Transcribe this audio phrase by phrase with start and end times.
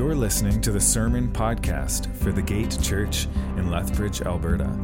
[0.00, 3.26] You're listening to the Sermon Podcast for the Gate Church
[3.58, 4.74] in Lethbridge, Alberta.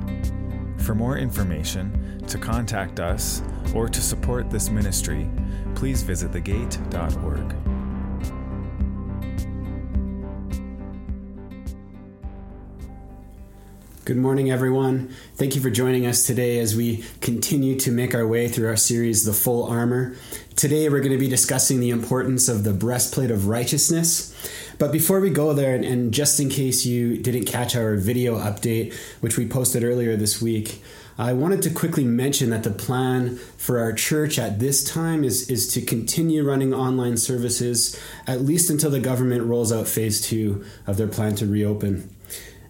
[0.85, 3.41] For more information, to contact us,
[3.75, 5.27] or to support this ministry,
[5.75, 7.57] please visit thegate.org.
[14.05, 15.13] Good morning, everyone.
[15.35, 18.77] Thank you for joining us today as we continue to make our way through our
[18.77, 20.15] series, The Full Armor.
[20.55, 24.33] Today, we're going to be discussing the importance of the breastplate of righteousness.
[24.79, 28.95] But before we go there, and just in case you didn't catch our video update,
[29.21, 30.83] which we posted earlier this week,
[31.19, 35.49] I wanted to quickly mention that the plan for our church at this time is,
[35.49, 40.65] is to continue running online services at least until the government rolls out phase two
[40.87, 42.11] of their plan to reopen.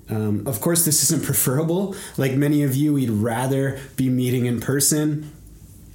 [0.09, 1.97] Um, of course, this isn't preferable.
[2.16, 5.33] Like many of you, we'd rather be meeting in person.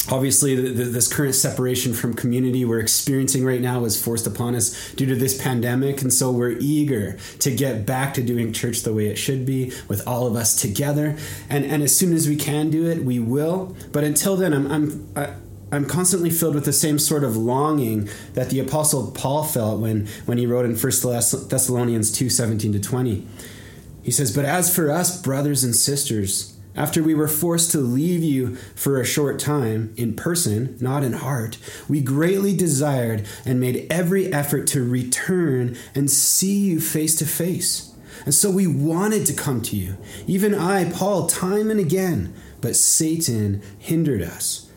[0.10, 4.56] Obviously, the, the, this current separation from community we're experiencing right now is forced upon
[4.56, 6.02] us due to this pandemic.
[6.02, 9.72] And so we're eager to get back to doing church the way it should be
[9.88, 11.18] with all of us together.
[11.50, 13.76] And, and as soon as we can do it, we will.
[13.92, 17.24] But until then, I'm, I'm, I, am i am constantly filled with the same sort
[17.24, 22.30] of longing that the Apostle Paul felt when, when he wrote in 1 Thessalonians 2
[22.30, 23.28] 17 to 20.
[24.02, 28.24] He says, But as for us, brothers and sisters, after we were forced to leave
[28.24, 31.58] you for a short time, in person, not in heart,
[31.90, 37.94] we greatly desired and made every effort to return and see you face to face.
[38.26, 42.76] And so we wanted to come to you, even I, Paul, time and again, but
[42.76, 44.71] Satan hindered us.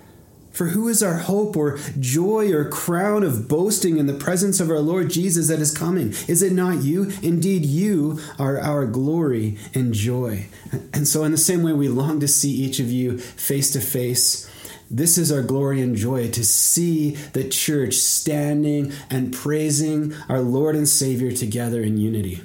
[0.54, 4.70] For who is our hope or joy or crown of boasting in the presence of
[4.70, 6.10] our Lord Jesus that is coming?
[6.28, 7.10] Is it not you?
[7.22, 10.46] Indeed, you are our glory and joy.
[10.92, 13.80] And so, in the same way, we long to see each of you face to
[13.80, 14.48] face.
[14.88, 20.76] This is our glory and joy to see the church standing and praising our Lord
[20.76, 22.42] and Savior together in unity.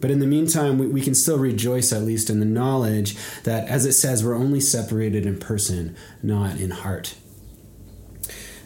[0.00, 3.68] But in the meantime, we, we can still rejoice, at least in the knowledge that,
[3.68, 7.16] as it says, we're only separated in person, not in heart.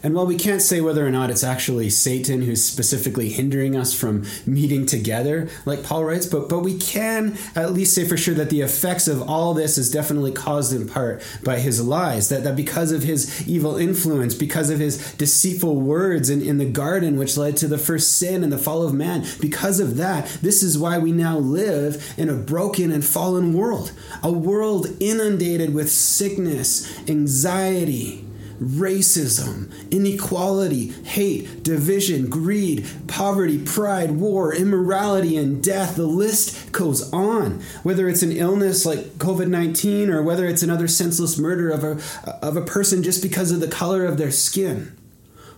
[0.03, 3.93] And while we can't say whether or not it's actually Satan who's specifically hindering us
[3.93, 8.35] from meeting together, like Paul writes, but, but we can at least say for sure
[8.35, 12.29] that the effects of all this is definitely caused in part by his lies.
[12.29, 16.65] That, that because of his evil influence, because of his deceitful words in, in the
[16.65, 20.27] garden, which led to the first sin and the fall of man, because of that,
[20.43, 23.93] this is why we now live in a broken and fallen world.
[24.23, 28.25] A world inundated with sickness, anxiety,
[28.61, 35.97] racism, inequality, hate, division, greed, poverty, pride, war, immorality, and death.
[35.97, 37.61] The list goes on.
[37.83, 42.01] Whether it's an illness like COVID 19 or whether it's another senseless murder of a,
[42.43, 44.97] of a person just because of the color of their skin,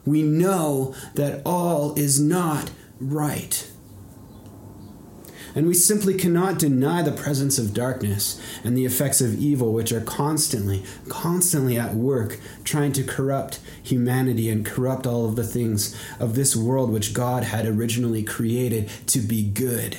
[0.05, 3.71] we know that all is not right.
[5.55, 9.93] And we simply cannot deny the presence of darkness and the effects of evil, which
[9.93, 16.01] are constantly, constantly at work trying to corrupt humanity and corrupt all of the things
[16.19, 19.99] of this world which God had originally created to be good.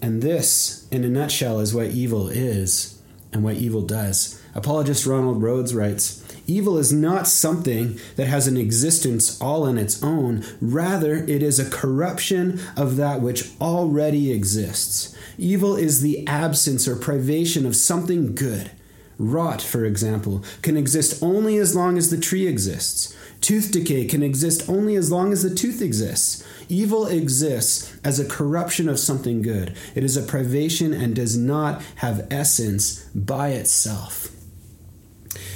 [0.00, 3.00] And this, in a nutshell, is what evil is
[3.32, 4.40] and what evil does.
[4.54, 10.02] Apologist Ronald Rhodes writes Evil is not something that has an existence all on its
[10.02, 10.42] own.
[10.62, 15.14] Rather, it is a corruption of that which already exists.
[15.36, 18.70] Evil is the absence or privation of something good.
[19.18, 23.14] Rot, for example, can exist only as long as the tree exists.
[23.42, 26.42] Tooth decay can exist only as long as the tooth exists.
[26.70, 29.74] Evil exists as a corruption of something good.
[29.94, 34.30] It is a privation and does not have essence by itself.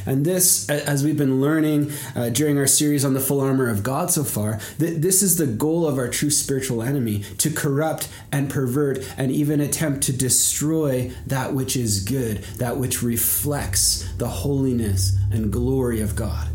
[0.07, 3.83] And this, as we've been learning uh, during our series on the full armor of
[3.83, 8.09] God so far, th- this is the goal of our true spiritual enemy to corrupt
[8.31, 14.29] and pervert and even attempt to destroy that which is good, that which reflects the
[14.29, 16.49] holiness and glory of God.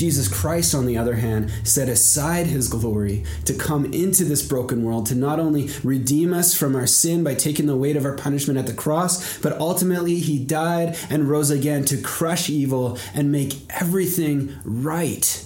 [0.00, 4.82] Jesus Christ, on the other hand, set aside his glory to come into this broken
[4.82, 8.16] world to not only redeem us from our sin by taking the weight of our
[8.16, 13.30] punishment at the cross, but ultimately he died and rose again to crush evil and
[13.30, 15.44] make everything right.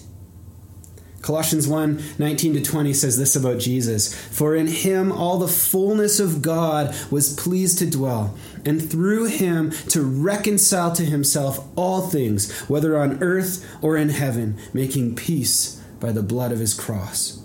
[1.24, 6.20] Colossians 1 19 to 20 says this about Jesus For in him all the fullness
[6.20, 8.36] of God was pleased to dwell,
[8.66, 14.58] and through him to reconcile to himself all things, whether on earth or in heaven,
[14.74, 17.42] making peace by the blood of his cross.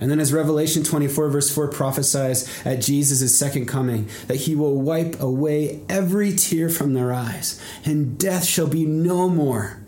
[0.00, 4.80] And then, as Revelation 24, verse 4 prophesies at Jesus' second coming, that he will
[4.80, 9.80] wipe away every tear from their eyes, and death shall be no more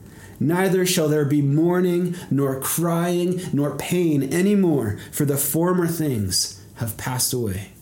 [0.47, 6.61] Neither shall there be mourning, nor crying, nor pain any more, for the former things
[6.77, 7.73] have passed away.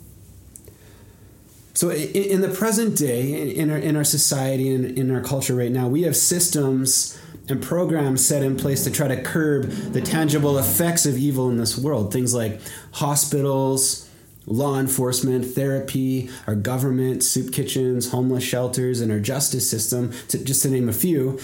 [1.72, 5.72] So, in the present day, in our, in our society and in our culture right
[5.72, 7.18] now, we have systems
[7.48, 11.56] and programs set in place to try to curb the tangible effects of evil in
[11.56, 12.12] this world.
[12.12, 12.60] Things like
[12.92, 14.10] hospitals,
[14.46, 20.62] law enforcement, therapy, our government, soup kitchens, homeless shelters, and our justice system, to, just
[20.62, 21.38] to name a few.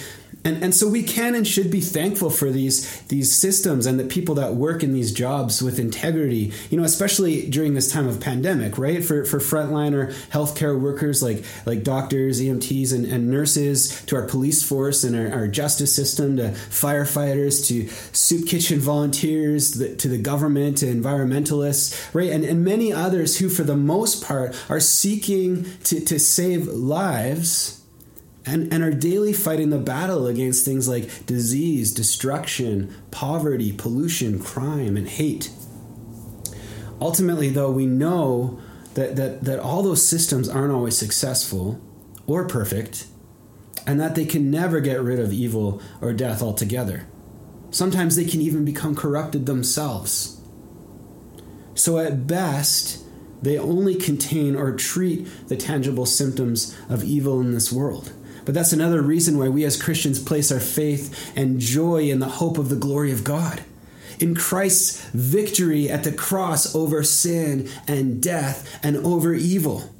[0.47, 4.05] And, and so we can and should be thankful for these, these systems and the
[4.05, 8.21] people that work in these jobs with integrity, you know, especially during this time of
[8.21, 9.05] pandemic, right?
[9.05, 14.63] For, for frontliner healthcare workers like, like doctors, EMTs, and, and nurses, to our police
[14.63, 20.07] force and our, our justice system, to firefighters, to soup kitchen volunteers, to the, to
[20.07, 22.31] the government, to environmentalists, right?
[22.31, 27.76] And, and many others who, for the most part, are seeking to, to save lives
[28.47, 34.97] and, and are daily fighting the battle against things like disease, destruction, poverty, pollution, crime,
[34.97, 35.51] and hate.
[37.01, 38.61] Ultimately, though, we know
[38.95, 41.81] that, that, that all those systems aren't always successful
[42.27, 43.07] or perfect,
[43.87, 47.07] and that they can never get rid of evil or death altogether.
[47.71, 50.41] Sometimes they can even become corrupted themselves.
[51.75, 53.05] So, at best,
[53.43, 58.13] they only contain or treat the tangible symptoms of evil in this world.
[58.47, 62.27] But that's another reason why we as Christians place our faith and joy in the
[62.27, 63.63] hope of the glory of God.
[64.21, 69.93] In Christ's victory at the cross over sin and death and over evil.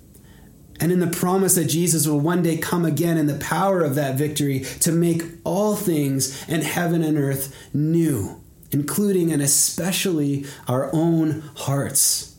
[0.79, 3.97] And in the promise that Jesus will one day come again in the power of
[3.97, 8.41] that victory to make all things in heaven and earth new,
[8.71, 12.36] including and especially our own hearts.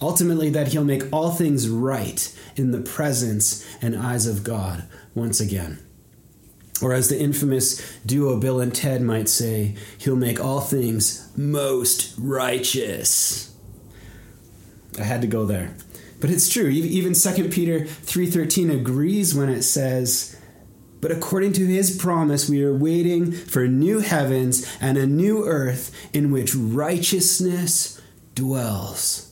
[0.00, 5.40] Ultimately, that he'll make all things right in the presence and eyes of God once
[5.40, 5.78] again.
[6.82, 12.14] Or as the infamous duo Bill and Ted might say, he'll make all things most
[12.16, 13.54] righteous.
[14.98, 15.74] I had to go there.
[16.20, 16.68] But it's true.
[16.68, 20.36] Even 2 Peter 3:13 agrees when it says,
[21.00, 25.90] "But according to his promise, we are waiting for new heavens and a new earth
[26.12, 27.98] in which righteousness
[28.34, 29.29] dwells."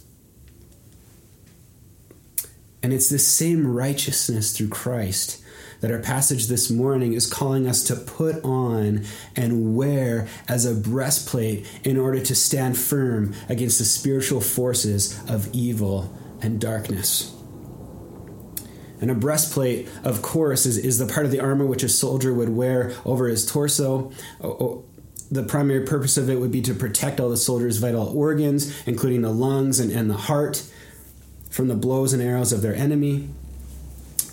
[2.83, 5.43] And it's this same righteousness through Christ
[5.81, 9.05] that our passage this morning is calling us to put on
[9.37, 15.49] and wear as a breastplate in order to stand firm against the spiritual forces of
[15.53, 17.35] evil and darkness.
[19.01, 22.35] And a breastplate, of course, is, is the part of the armor which a soldier
[22.35, 24.11] would wear over his torso.
[25.31, 29.23] The primary purpose of it would be to protect all the soldier's vital organs, including
[29.23, 30.65] the lungs and, and the heart,
[31.51, 33.29] from the blows and arrows of their enemy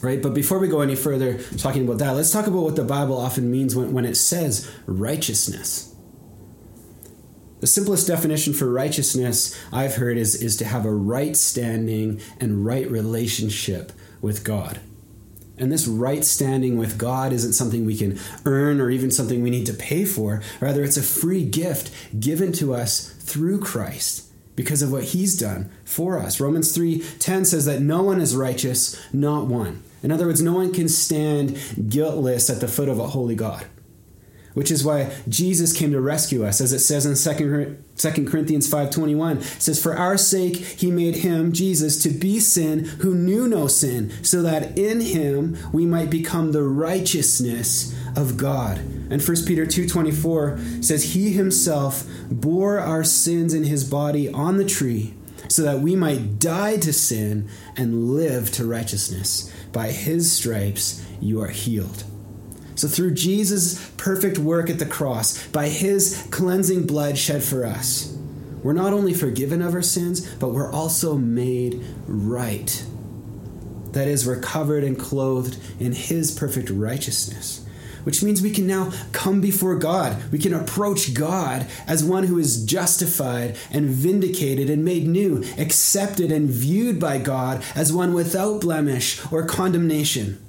[0.02, 0.22] right?
[0.22, 3.18] But before we go any further talking about that, let's talk about what the Bible
[3.18, 5.94] often means when, when it says righteousness.
[7.60, 12.66] The simplest definition for righteousness I've heard is, is to have a right standing and
[12.66, 13.92] right relationship
[14.22, 14.80] with God.
[15.58, 19.50] And this right standing with God isn't something we can earn or even something we
[19.50, 20.44] need to pay for.
[20.60, 24.25] Rather, it's a free gift given to us through Christ
[24.56, 26.40] because of what he's done for us.
[26.40, 29.82] Romans 3:10 says that no one is righteous, not one.
[30.04, 31.58] In other words, no one can stand
[31.90, 33.66] guiltless at the foot of a holy God.
[34.54, 39.42] Which is why Jesus came to rescue us, as it says in 2 Corinthians 5.21.
[39.42, 43.68] It says, For our sake he made him, Jesus, to be sin who knew no
[43.68, 48.80] sin, so that in him we might become the righteousness of God.
[49.10, 54.66] And 1 Peter 2.24 says, He himself bore our sins in his body on the
[54.66, 55.14] tree,
[55.48, 57.48] so that we might die to sin
[57.78, 59.54] and live to righteousness.
[59.72, 62.04] By his stripes you are healed.
[62.76, 68.18] So, through Jesus' perfect work at the cross, by his cleansing blood shed for us,
[68.64, 72.86] we're not only forgiven of our sins, but we're also made right.
[73.92, 77.65] That is, we're covered and clothed in his perfect righteousness
[78.06, 80.32] which means we can now come before God.
[80.32, 86.32] We can approach God as one who is justified and vindicated and made new, accepted
[86.32, 90.42] and viewed by God as one without blemish or condemnation.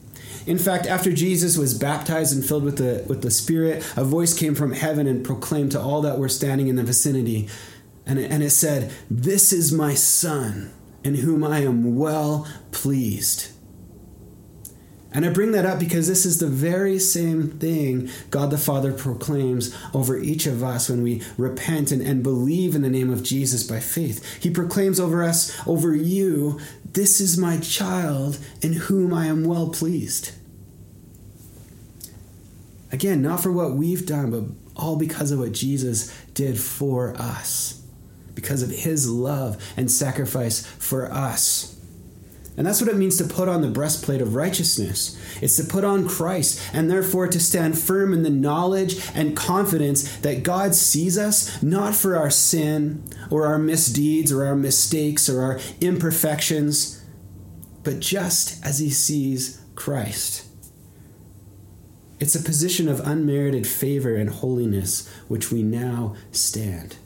[0.47, 4.39] In fact, after Jesus was baptized and filled with the, with the Spirit, a voice
[4.39, 7.49] came from heaven and proclaimed to all that were standing in the vicinity.
[8.07, 10.73] And it, and it said, This is my Son,
[11.03, 13.56] in whom I am well pleased.
[15.17, 18.93] And I bring that up because this is the very same thing God the Father
[18.93, 23.23] proclaims over each of us when we repent and, and believe in the name of
[23.23, 24.43] Jesus by faith.
[24.43, 29.71] He proclaims over us, over you, this is my child in whom I am well
[29.71, 30.33] pleased.
[32.93, 34.45] Again, not for what we've done, but
[34.77, 37.83] all because of what Jesus did for us,
[38.35, 41.76] because of his love and sacrifice for us.
[42.57, 45.19] And that's what it means to put on the breastplate of righteousness.
[45.43, 50.17] It's to put on Christ and therefore to stand firm in the knowledge and confidence
[50.19, 55.43] that God sees us not for our sin or our misdeeds or our mistakes or
[55.43, 57.05] our imperfections,
[57.85, 60.47] but just as he sees Christ.
[62.19, 66.97] It's a position of unmerited favor and holiness which we now stand.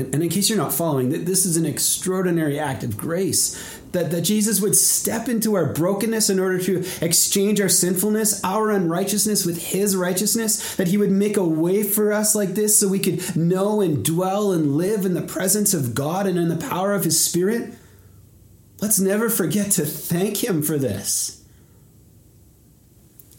[0.00, 4.10] And, and in case you're not following, this is an extraordinary act of grace that,
[4.10, 9.44] that Jesus would step into our brokenness in order to exchange our sinfulness, our unrighteousness
[9.44, 12.98] with his righteousness, that he would make a way for us like this so we
[12.98, 16.94] could know and dwell and live in the presence of God and in the power
[16.94, 17.74] of his spirit.
[18.80, 21.39] Let's never forget to thank him for this.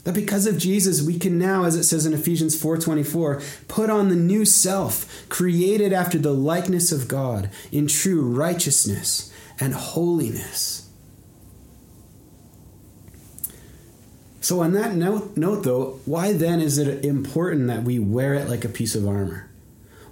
[0.03, 4.09] That because of Jesus, we can now, as it says in Ephesians 4:24, put on
[4.09, 10.89] the new self, created after the likeness of God, in true righteousness and holiness.
[14.41, 18.49] So on that note, note though, why then is it important that we wear it
[18.49, 19.51] like a piece of armor?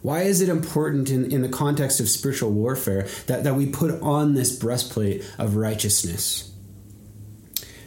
[0.04, 4.00] Why is it important in, in the context of spiritual warfare that, that we put
[4.02, 6.52] on this breastplate of righteousness?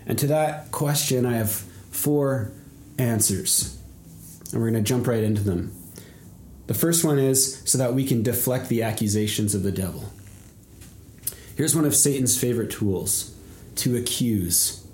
[0.05, 2.53] And to that question, I have four
[2.99, 3.79] answers.
[4.53, 5.73] And we're going to jump right into them.
[6.67, 10.13] The first one is so that we can deflect the accusations of the devil.
[11.57, 13.35] Here's one of Satan's favorite tools
[13.77, 14.85] to accuse.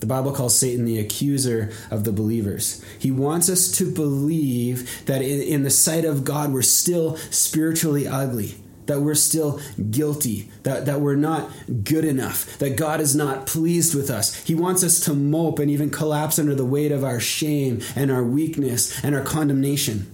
[0.00, 2.82] The Bible calls Satan the accuser of the believers.
[2.98, 8.54] He wants us to believe that in, the sight of God, we're still spiritually ugly
[8.86, 9.60] that we're still
[9.90, 11.50] guilty, that, that we're not
[11.84, 14.34] good enough, that God is not pleased with us.
[14.44, 18.10] He wants us to mope and even collapse under the weight of our shame and
[18.10, 20.10] our weakness and our condemnation.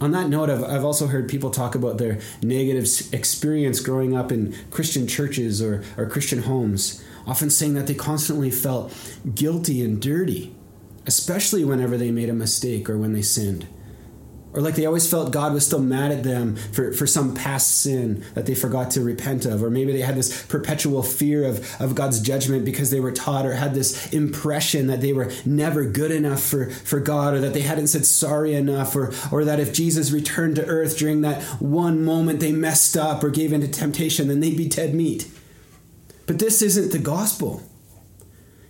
[0.00, 4.32] On that note, I've, I've also heard people talk about their negative experience growing up
[4.32, 8.92] in Christian churches or, or Christian homes, often saying that they constantly felt
[9.34, 10.54] guilty and dirty,
[11.06, 13.66] especially whenever they made a mistake or when they sinned.
[14.52, 17.82] Or like they always felt God was still mad at them for, for some past
[17.82, 19.62] sin that they forgot to repent of.
[19.62, 23.46] Or maybe they had this perpetual fear of, of God's judgment because they were taught
[23.46, 27.54] or had this impression that they were never good enough for, for God or that
[27.54, 31.42] they hadn't said sorry enough or, or that if Jesus returned to earth during that
[31.60, 35.30] one moment they messed up or gave into temptation, then they'd be dead meat.
[36.26, 37.62] But this isn't the gospel.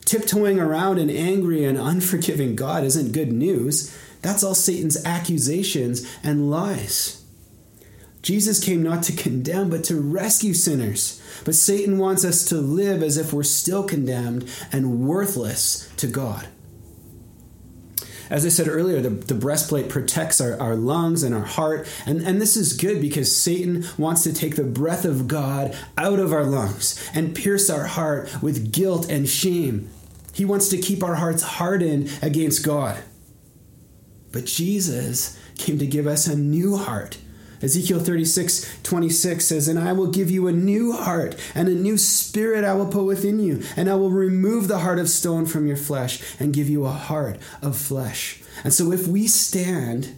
[0.05, 3.97] Tiptoeing around an angry and unforgiving God isn't good news.
[4.23, 7.25] That's all Satan's accusations and lies.
[8.23, 11.23] Jesus came not to condemn, but to rescue sinners.
[11.45, 16.49] But Satan wants us to live as if we're still condemned and worthless to God.
[18.29, 21.89] As I said earlier, the, the breastplate protects our, our lungs and our heart.
[22.07, 26.21] And, and this is good because Satan wants to take the breath of God out
[26.21, 29.91] of our lungs and pierce our heart with guilt and shame.
[30.33, 33.03] He wants to keep our hearts hardened against God.
[34.33, 37.19] But Jesus came to give us a new heart.
[37.63, 41.99] Ezekiel 36, 26 says, And I will give you a new heart, and a new
[41.99, 45.67] spirit I will put within you, and I will remove the heart of stone from
[45.67, 48.43] your flesh, and give you a heart of flesh.
[48.65, 50.17] And so if we stand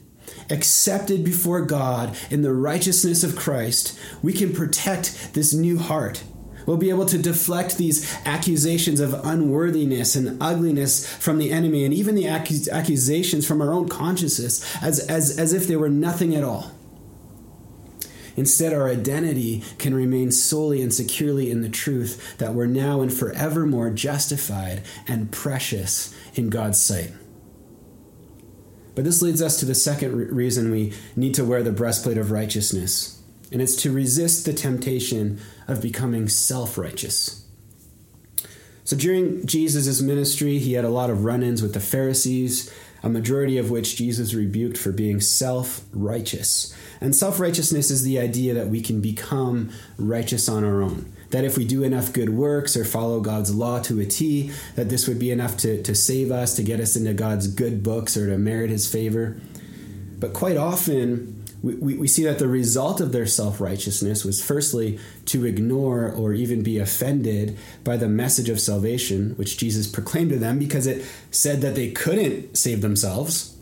[0.51, 6.23] accepted before God in the righteousness of Christ, we can protect this new heart
[6.67, 11.93] We'll be able to deflect these accusations of unworthiness and ugliness from the enemy and
[11.93, 16.35] even the accus- accusations from our own consciousness as, as, as if they were nothing
[16.35, 16.73] at all.
[18.37, 23.13] Instead, our identity can remain solely and securely in the truth that we're now and
[23.13, 27.13] forevermore justified and precious in God's sight.
[28.95, 32.19] But this leads us to the second re- reason we need to wear the breastplate
[32.19, 33.22] of righteousness
[33.53, 37.47] and it's to resist the temptation of becoming self righteous.
[38.85, 43.09] So during Jesus' ministry, he had a lot of run ins with the Pharisees, a
[43.09, 46.75] majority of which Jesus rebuked for being self righteous.
[47.01, 51.13] And self righteousness is the idea that we can become righteous on our own.
[51.31, 54.89] That if we do enough good works or follow God's law to a T, that
[54.89, 58.17] this would be enough to, to save us, to get us into God's good books,
[58.17, 59.41] or to merit his favor.
[60.19, 64.99] But quite often, we, we see that the result of their self righteousness was firstly
[65.27, 70.39] to ignore or even be offended by the message of salvation, which Jesus proclaimed to
[70.39, 73.57] them because it said that they couldn't save themselves.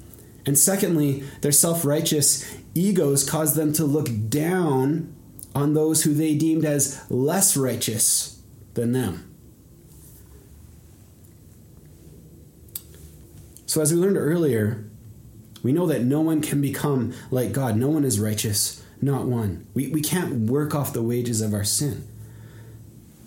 [0.46, 5.14] And secondly, their self righteous egos caused them to look down
[5.54, 8.40] on those who they deemed as less righteous
[8.74, 9.26] than them.
[13.66, 14.89] So, as we learned earlier,
[15.62, 17.76] we know that no one can become like God.
[17.76, 19.66] No one is righteous, not one.
[19.74, 22.06] We, we can't work off the wages of our sin.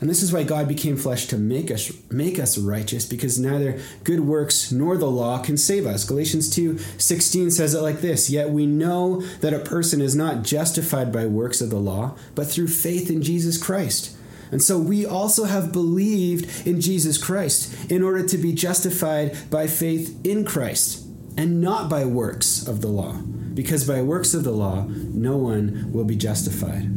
[0.01, 3.79] And this is why God became flesh to make us make us righteous because neither
[4.03, 6.03] good works nor the law can save us.
[6.03, 11.13] Galatians 2:16 says it like this, yet we know that a person is not justified
[11.13, 14.09] by works of the law, but through faith in Jesus Christ.
[14.51, 19.67] And so we also have believed in Jesus Christ in order to be justified by
[19.67, 21.02] faith in Christ
[21.37, 23.13] and not by works of the law,
[23.53, 26.89] because by works of the law no one will be justified.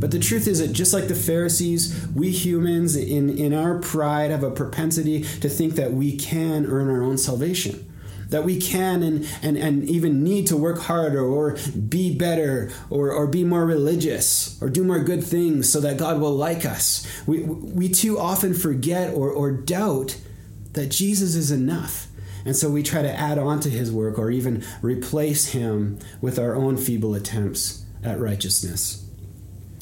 [0.00, 4.30] But the truth is that just like the Pharisees, we humans in, in our pride
[4.30, 7.86] have a propensity to think that we can earn our own salvation.
[8.30, 11.58] That we can and, and, and even need to work harder or
[11.88, 16.20] be better or, or be more religious or do more good things so that God
[16.20, 17.06] will like us.
[17.26, 20.16] We, we too often forget or, or doubt
[20.72, 22.06] that Jesus is enough.
[22.44, 26.38] And so we try to add on to his work or even replace him with
[26.38, 29.06] our own feeble attempts at righteousness.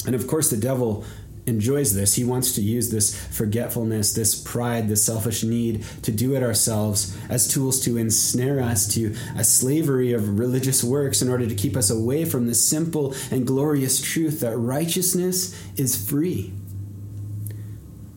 [0.05, 1.03] And of course, the devil
[1.49, 2.15] enjoys this.
[2.15, 7.17] He wants to use this forgetfulness, this pride, this selfish need to do it ourselves
[7.27, 11.75] as tools to ensnare us to a slavery of religious works in order to keep
[11.75, 16.53] us away from the simple and glorious truth that righteousness is free.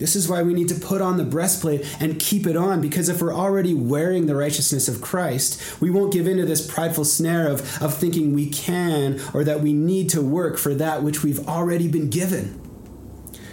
[0.02, 3.08] This is why we need to put on the breastplate and keep it on, because
[3.08, 7.04] if we're already wearing the righteousness of Christ, we won't give in to this prideful
[7.04, 11.22] snare of, of thinking we can or that we need to work for that which
[11.22, 12.60] we've already been given.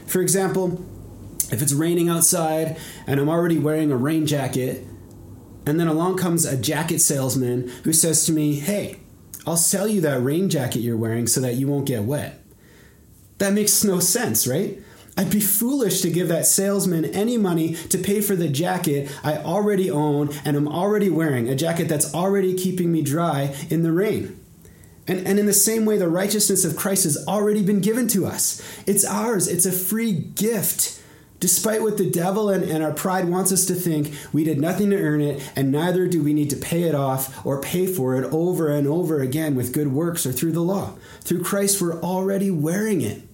[0.07, 0.83] For example,
[1.51, 4.87] if it's raining outside and I'm already wearing a rain jacket,
[5.67, 9.01] and then along comes a jacket salesman who says to me, Hey,
[9.45, 12.43] I'll sell you that rain jacket you're wearing so that you won't get wet.
[13.37, 14.79] That makes no sense, right?
[15.19, 19.35] I'd be foolish to give that salesman any money to pay for the jacket I
[19.35, 23.91] already own and am already wearing, a jacket that's already keeping me dry in the
[23.91, 24.39] rain.
[25.09, 28.25] And, and in the same way, the righteousness of Christ has already been given to
[28.25, 28.65] us.
[28.87, 31.03] It's ours, it's a free gift.
[31.41, 34.89] Despite what the devil and, and our pride wants us to think, we did nothing
[34.91, 38.15] to earn it, and neither do we need to pay it off or pay for
[38.15, 40.93] it over and over again with good works or through the law.
[41.19, 43.28] Through Christ, we're already wearing it.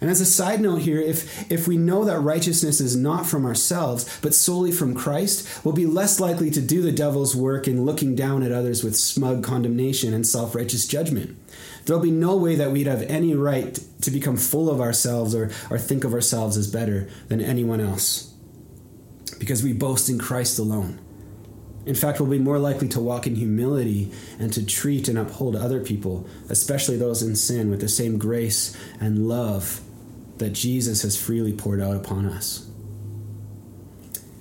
[0.00, 3.44] And as a side note here, if, if we know that righteousness is not from
[3.44, 7.84] ourselves, but solely from Christ, we'll be less likely to do the devil's work in
[7.84, 11.36] looking down at others with smug condemnation and self righteous judgment.
[11.84, 15.50] There'll be no way that we'd have any right to become full of ourselves or,
[15.70, 18.32] or think of ourselves as better than anyone else.
[19.38, 20.98] Because we boast in Christ alone.
[21.86, 25.56] In fact, we'll be more likely to walk in humility and to treat and uphold
[25.56, 29.80] other people, especially those in sin, with the same grace and love
[30.40, 32.66] that Jesus has freely poured out upon us.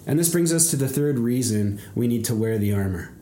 [0.08, 3.14] And this brings us to the third reason we need to wear the armor,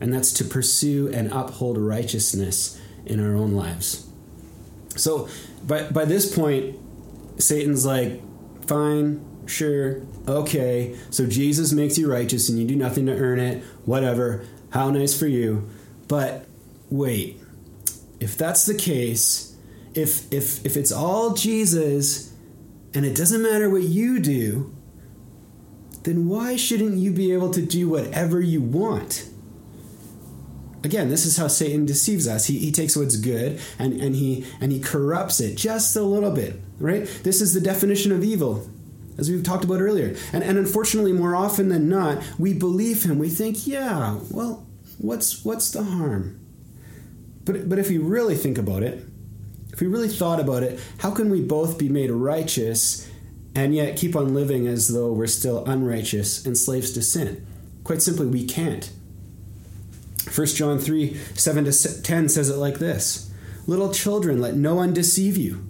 [0.00, 4.06] and that's to pursue and uphold righteousness in our own lives.
[4.94, 5.28] So,
[5.66, 6.76] by, by this point,
[7.38, 8.20] Satan's like,
[8.66, 13.64] fine, sure, okay, so Jesus makes you righteous and you do nothing to earn it,
[13.84, 15.68] whatever, how nice for you.
[16.06, 16.46] But
[16.90, 17.40] wait,
[18.20, 19.49] if that's the case,
[19.94, 22.32] if if if it's all Jesus
[22.94, 24.74] and it doesn't matter what you do,
[26.04, 29.28] then why shouldn't you be able to do whatever you want?
[30.82, 32.46] Again, this is how Satan deceives us.
[32.46, 36.30] He, he takes what's good and, and he and he corrupts it just a little
[36.30, 37.04] bit, right?
[37.22, 38.66] This is the definition of evil,
[39.18, 40.16] as we've talked about earlier.
[40.32, 43.18] And, and unfortunately, more often than not, we believe him.
[43.18, 46.40] We think, yeah, well, what's what's the harm?
[47.44, 49.04] But but if you really think about it,
[49.80, 53.08] if we really thought about it, how can we both be made righteous
[53.54, 57.46] and yet keep on living as though we're still unrighteous and slaves to sin?
[57.82, 58.92] Quite simply, we can't.
[60.36, 63.32] 1 John 3 7 to 10 says it like this
[63.66, 65.66] Little children, let no one deceive you.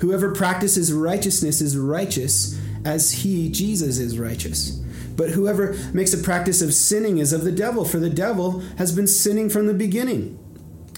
[0.00, 4.80] Whoever practices righteousness is righteous as he, Jesus, is righteous.
[5.16, 8.94] But whoever makes a practice of sinning is of the devil, for the devil has
[8.94, 10.38] been sinning from the beginning.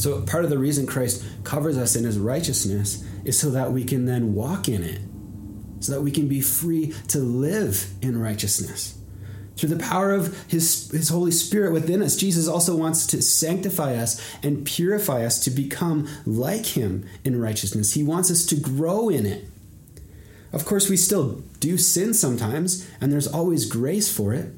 [0.00, 3.84] So, part of the reason Christ covers us in his righteousness is so that we
[3.84, 4.98] can then walk in it,
[5.80, 8.96] so that we can be free to live in righteousness.
[9.58, 13.94] Through the power of his, his Holy Spirit within us, Jesus also wants to sanctify
[13.94, 17.92] us and purify us to become like him in righteousness.
[17.92, 19.44] He wants us to grow in it.
[20.50, 24.54] Of course, we still do sin sometimes, and there's always grace for it.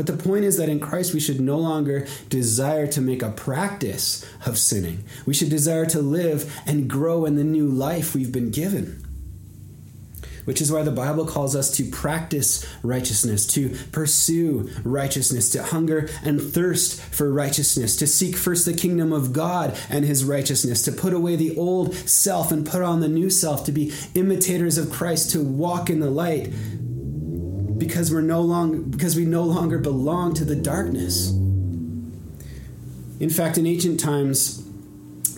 [0.00, 3.28] But the point is that in Christ, we should no longer desire to make a
[3.28, 5.04] practice of sinning.
[5.26, 9.04] We should desire to live and grow in the new life we've been given.
[10.46, 16.08] Which is why the Bible calls us to practice righteousness, to pursue righteousness, to hunger
[16.24, 20.92] and thirst for righteousness, to seek first the kingdom of God and his righteousness, to
[20.92, 24.90] put away the old self and put on the new self, to be imitators of
[24.90, 26.50] Christ, to walk in the light,
[27.80, 31.30] because we're no long because we no longer belong to the darkness.
[33.18, 34.64] In fact, in ancient times,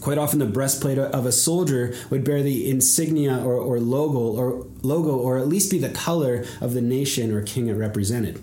[0.01, 4.67] quite often the breastplate of a soldier would bear the insignia or, or logo or
[4.83, 8.43] logo or at least be the color of the nation or king it represented.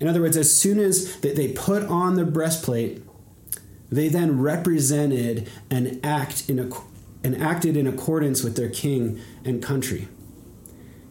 [0.00, 3.02] In other words, as soon as they put on the breastplate,
[3.90, 6.68] they then represented and act in a,
[7.22, 10.08] and acted in accordance with their king and country.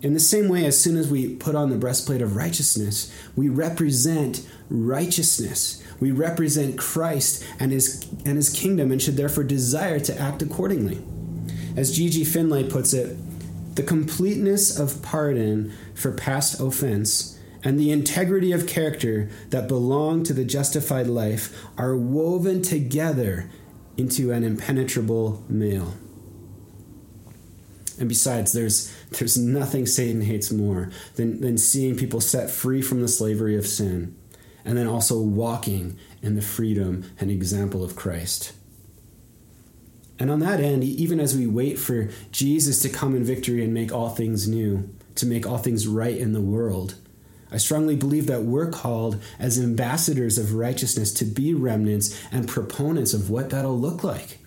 [0.03, 3.47] In the same way, as soon as we put on the breastplate of righteousness, we
[3.47, 5.81] represent righteousness.
[6.01, 11.01] We represent Christ and his, and his kingdom and should therefore desire to act accordingly.
[11.77, 12.25] As G.G.
[12.25, 13.17] Findlay puts it,
[13.75, 20.33] the completeness of pardon for past offense and the integrity of character that belong to
[20.33, 23.49] the justified life are woven together
[23.95, 25.93] into an impenetrable mail.
[27.99, 33.01] And besides, there's there's nothing Satan hates more than, than seeing people set free from
[33.01, 34.15] the slavery of sin
[34.65, 38.53] and then also walking in the freedom and example of Christ.
[40.19, 43.73] And on that end, even as we wait for Jesus to come in victory and
[43.73, 46.95] make all things new, to make all things right in the world,
[47.51, 53.13] I strongly believe that we're called as ambassadors of righteousness to be remnants and proponents
[53.13, 54.39] of what that'll look like.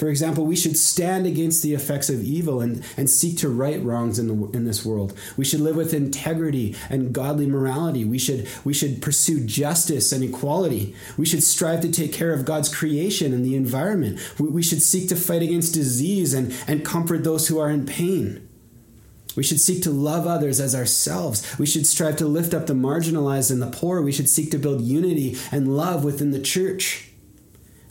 [0.00, 3.82] For example, we should stand against the effects of evil and, and seek to right
[3.82, 5.12] wrongs in, the, in this world.
[5.36, 8.06] We should live with integrity and godly morality.
[8.06, 10.96] We should, we should pursue justice and equality.
[11.18, 14.18] We should strive to take care of God's creation and the environment.
[14.38, 17.84] We, we should seek to fight against disease and, and comfort those who are in
[17.84, 18.48] pain.
[19.36, 21.58] We should seek to love others as ourselves.
[21.58, 24.00] We should strive to lift up the marginalized and the poor.
[24.00, 27.09] We should seek to build unity and love within the church.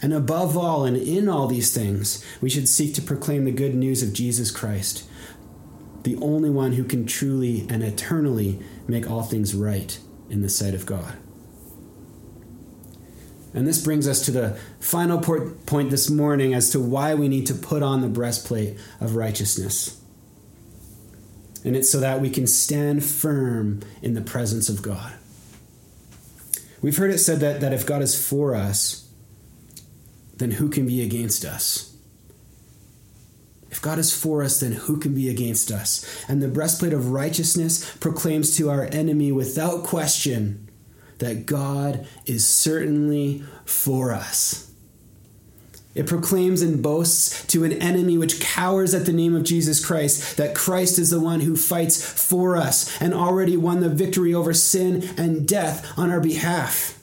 [0.02, 3.76] And above all, and in all these things, we should seek to proclaim the good
[3.76, 5.04] news of Jesus Christ,
[6.04, 10.74] the only one who can truly and eternally make all things right in the sight
[10.74, 11.18] of God.
[13.54, 17.48] And this brings us to the final point this morning as to why we need
[17.48, 20.00] to put on the breastplate of righteousness.
[21.66, 25.14] And it's so that we can stand firm in the presence of God.
[26.82, 29.09] We've heard it said that, that if God is for us,
[30.40, 31.96] then who can be against us?
[33.70, 36.26] If God is for us, then who can be against us?
[36.28, 40.70] And the breastplate of righteousness proclaims to our enemy without question
[41.20, 44.72] that God is certainly for us.
[45.96, 50.38] It proclaims and boasts to an enemy which cowers at the name of Jesus Christ
[50.38, 54.54] that Christ is the one who fights for us and already won the victory over
[54.54, 56.99] sin and death on our behalf.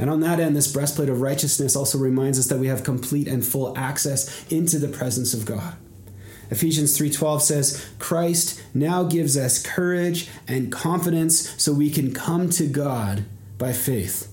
[0.00, 3.28] And on that end, this breastplate of righteousness also reminds us that we have complete
[3.28, 5.74] and full access into the presence of God.
[6.50, 12.66] Ephesians 3:12 says, "Christ now gives us courage and confidence so we can come to
[12.66, 13.24] God
[13.58, 14.28] by faith."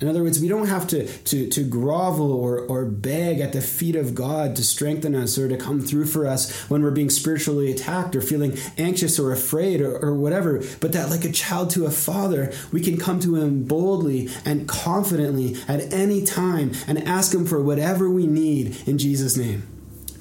[0.00, 3.60] In other words, we don't have to, to, to grovel or, or beg at the
[3.60, 7.10] feet of God to strengthen us or to come through for us when we're being
[7.10, 10.62] spiritually attacked or feeling anxious or afraid or, or whatever.
[10.80, 14.68] But that, like a child to a father, we can come to Him boldly and
[14.68, 19.66] confidently at any time and ask Him for whatever we need in Jesus' name.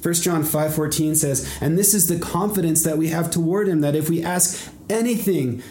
[0.02, 3.96] 1 John 5:14 says, "And this is the confidence that we have toward him that
[3.96, 4.58] if we ask
[4.90, 5.62] anything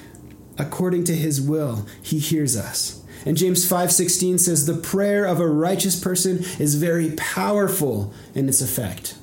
[0.59, 5.48] according to his will, he hears us." And James 5:16 says the prayer of a
[5.48, 9.16] righteous person is very powerful in its effect.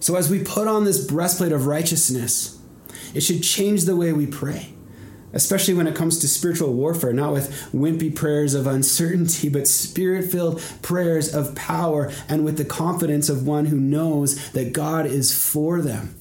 [0.00, 2.56] So as we put on this breastplate of righteousness,
[3.12, 4.70] it should change the way we pray.
[5.34, 10.30] Especially when it comes to spiritual warfare, not with wimpy prayers of uncertainty, but spirit
[10.30, 15.36] filled prayers of power and with the confidence of one who knows that God is
[15.36, 16.14] for them.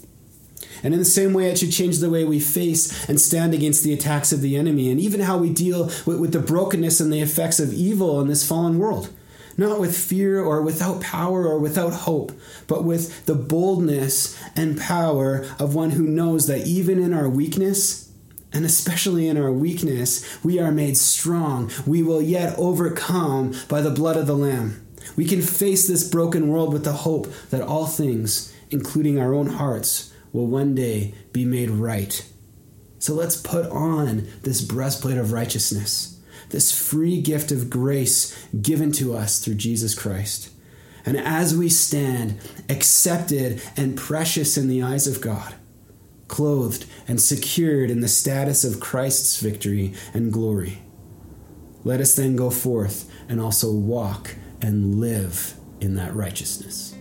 [0.86, 3.84] And in the same way, it should change the way we face and stand against
[3.84, 7.12] the attacks of the enemy, and even how we deal with, with the brokenness and
[7.12, 9.10] the effects of evil in this fallen world.
[9.58, 12.32] not with fear or without power or without hope,
[12.68, 18.12] but with the boldness and power of one who knows that even in our weakness,
[18.52, 21.72] and especially in our weakness, we are made strong.
[21.86, 24.86] We will yet overcome by the blood of the Lamb.
[25.16, 29.48] We can face this broken world with the hope that all things, including our own
[29.48, 32.26] hearts, will one day be made right.
[33.00, 36.16] So let's put on this breastplate of righteousness
[36.50, 40.50] this free gift of grace given to us through Jesus Christ.
[41.06, 45.56] And as we stand, accepted and precious in the eyes of God,
[46.28, 50.80] clothed and secured in the status of Christ's victory and glory,
[51.84, 56.95] let us then go forth and also walk and live in that righteousness.